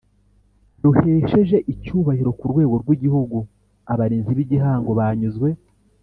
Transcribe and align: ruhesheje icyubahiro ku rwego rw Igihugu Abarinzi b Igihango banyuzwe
ruhesheje 0.83 1.57
icyubahiro 1.73 2.31
ku 2.39 2.45
rwego 2.51 2.75
rw 2.83 2.89
Igihugu 2.95 3.37
Abarinzi 3.93 4.31
b 4.37 4.39
Igihango 4.45 4.89
banyuzwe 4.99 5.49